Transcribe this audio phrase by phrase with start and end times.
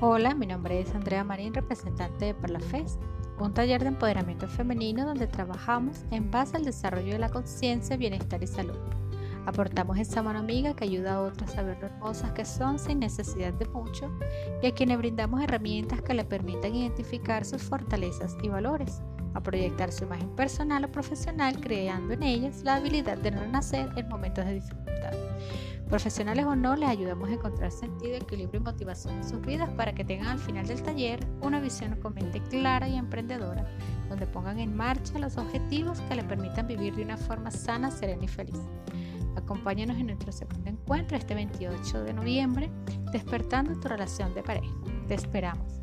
[0.00, 3.00] Hola, mi nombre es Andrea Marín, representante de Parlafest,
[3.40, 8.40] un taller de empoderamiento femenino donde trabajamos en base al desarrollo de la conciencia, bienestar
[8.40, 8.78] y salud.
[9.44, 13.00] Aportamos esa mano amiga que ayuda a otras a ver lo hermosas que son sin
[13.00, 14.08] necesidad de mucho
[14.62, 19.02] y a quienes brindamos herramientas que le permitan identificar sus fortalezas y valores,
[19.34, 23.90] a proyectar su imagen personal o profesional creando en ellas la habilidad de no renacer
[23.96, 25.12] en momentos de dificultad.
[25.88, 29.94] Profesionales o no, les ayudamos a encontrar sentido, equilibrio y motivación en sus vidas para
[29.94, 33.66] que tengan al final del taller una visión con mente clara y emprendedora,
[34.10, 38.24] donde pongan en marcha los objetivos que les permitan vivir de una forma sana, serena
[38.24, 38.60] y feliz.
[39.34, 42.70] Acompáñanos en nuestro segundo encuentro este 28 de noviembre,
[43.10, 44.74] despertando tu relación de pareja.
[45.06, 45.80] Te esperamos.